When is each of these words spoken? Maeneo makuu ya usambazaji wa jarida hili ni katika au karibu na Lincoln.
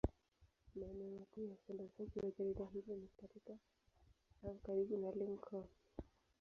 Maeneo 0.75 1.11
makuu 1.11 1.45
ya 1.45 1.53
usambazaji 1.55 2.19
wa 2.19 2.31
jarida 2.31 2.65
hili 2.65 2.95
ni 2.95 3.07
katika 3.21 3.57
au 4.43 4.53
karibu 4.57 4.97
na 4.97 5.11
Lincoln. 5.11 5.65